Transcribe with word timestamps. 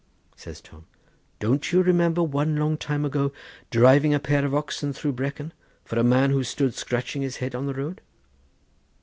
Says 0.35 0.61
Tom, 0.61 0.87
'Don't 1.37 1.71
you 1.71 1.83
remember 1.83 2.23
one 2.23 2.55
long 2.57 2.75
time 2.75 3.05
ago 3.05 3.31
driving 3.69 4.15
a 4.15 4.19
pair 4.19 4.43
of 4.43 4.55
oxen 4.55 4.93
through 4.93 5.13
Brecon 5.13 5.53
for 5.85 5.99
a 5.99 6.03
man 6.03 6.31
who 6.31 6.43
stood 6.43 6.73
scratching 6.73 7.21
his 7.21 7.35
head 7.37 7.53
on 7.53 7.67
the 7.67 7.73
road? 7.75 8.01